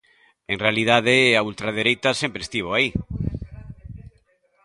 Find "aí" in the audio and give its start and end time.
2.73-2.89